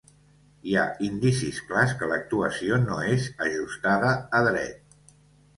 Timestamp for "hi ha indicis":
0.69-1.59